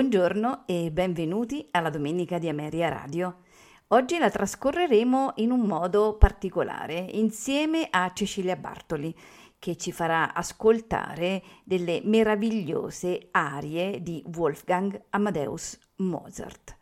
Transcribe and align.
Buongiorno 0.00 0.62
e 0.64 0.90
benvenuti 0.90 1.68
alla 1.72 1.90
Domenica 1.90 2.38
di 2.38 2.48
Ameria 2.48 2.88
Radio. 2.88 3.40
Oggi 3.88 4.16
la 4.16 4.30
trascorreremo 4.30 5.34
in 5.36 5.50
un 5.50 5.60
modo 5.60 6.16
particolare 6.16 6.94
insieme 6.94 7.86
a 7.90 8.10
Cecilia 8.14 8.56
Bartoli 8.56 9.14
che 9.58 9.76
ci 9.76 9.92
farà 9.92 10.32
ascoltare 10.32 11.42
delle 11.64 12.00
meravigliose 12.02 13.28
arie 13.32 14.02
di 14.02 14.24
Wolfgang 14.34 14.98
Amadeus 15.10 15.78
Mozart. 15.96 16.78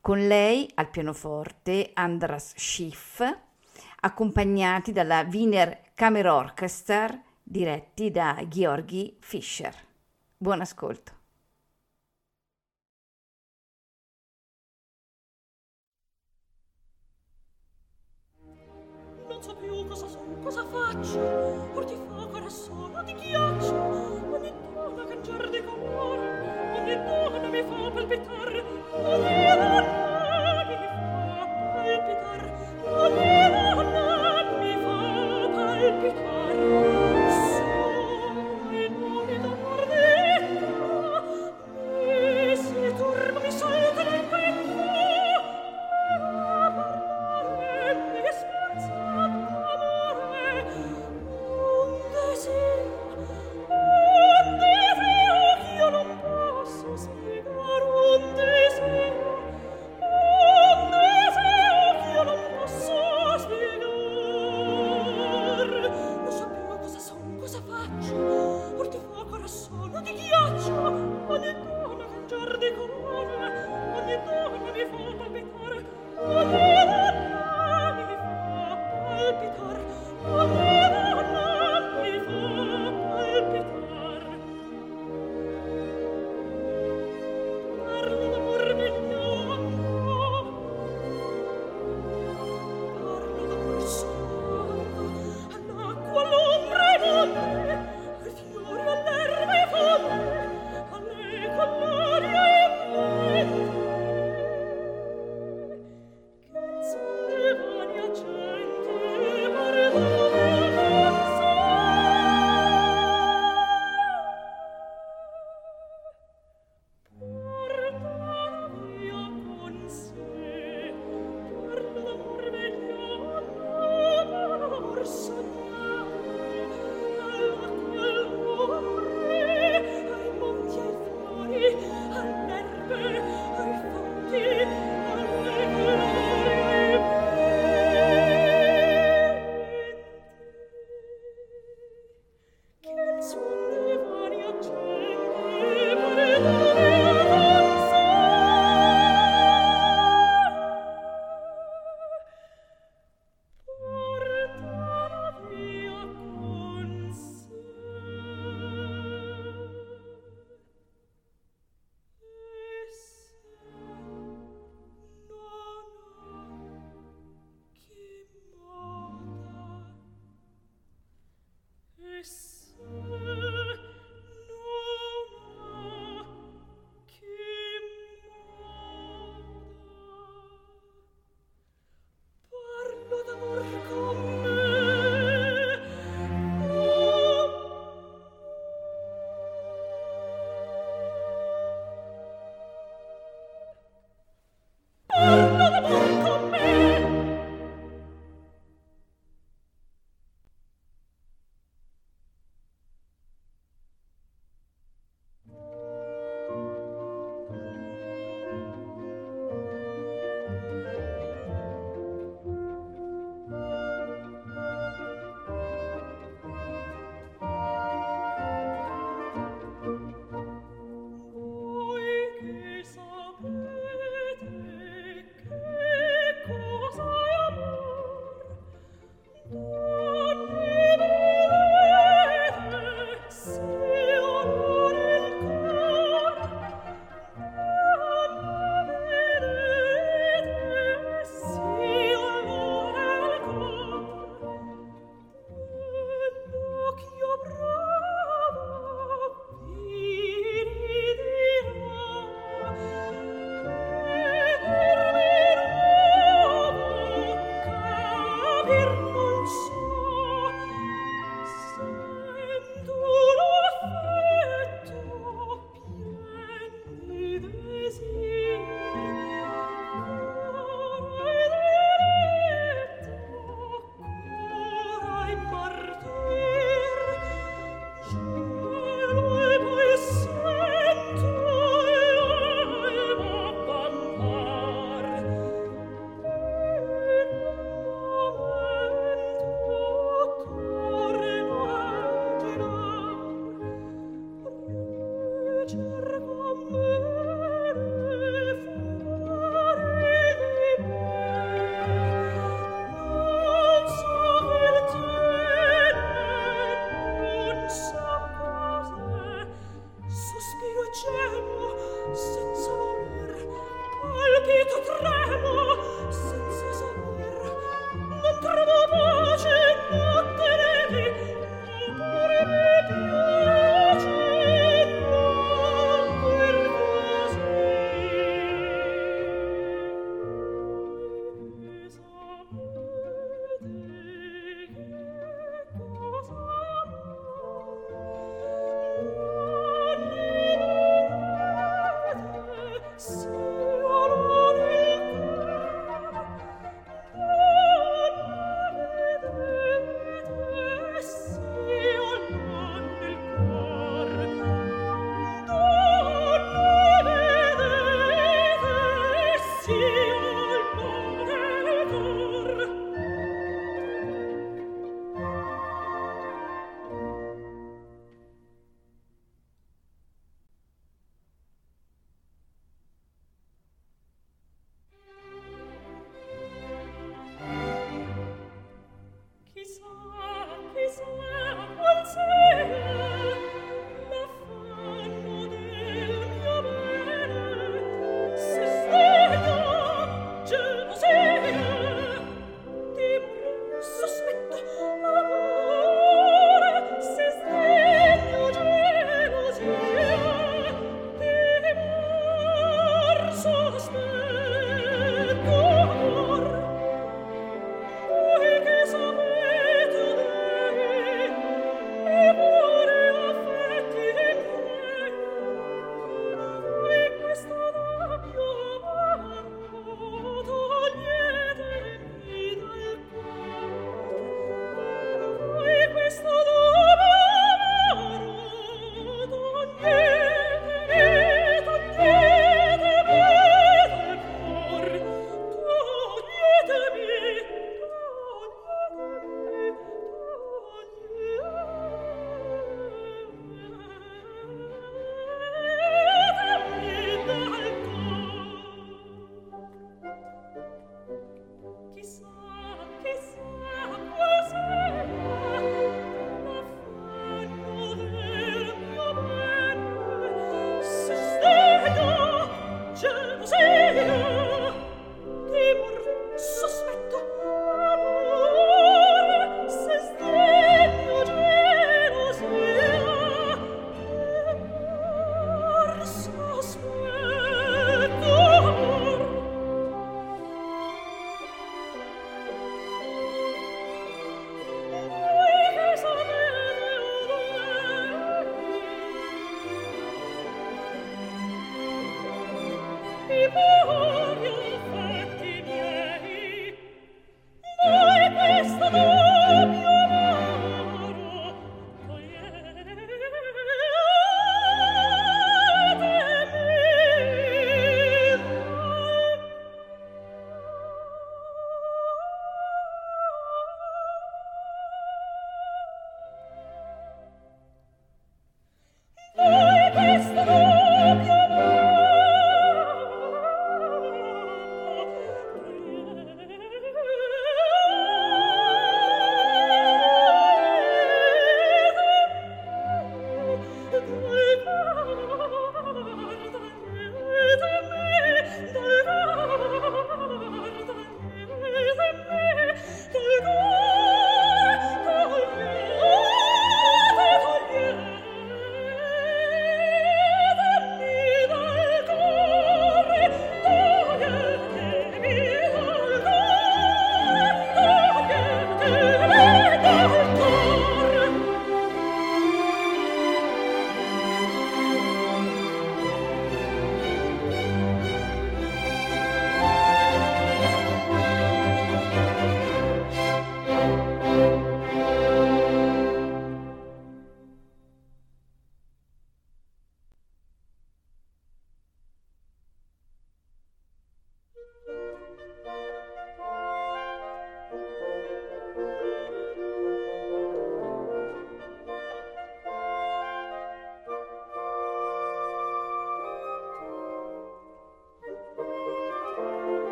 Con 0.00 0.24
lei 0.24 0.70
al 0.74 0.90
pianoforte 0.90 1.90
Andras 1.92 2.52
Schiff, 2.54 3.20
accompagnati 3.98 4.92
dalla 4.92 5.26
Wiener 5.28 5.90
Kammerorchester 5.92 7.20
diretti 7.42 8.12
da 8.12 8.44
Georgi 8.46 9.16
Fischer. 9.18 9.74
Buon 10.36 10.60
ascolto. 10.60 11.22
Cosa 20.44 20.62
faccio? 20.66 21.63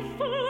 before. 0.00 0.49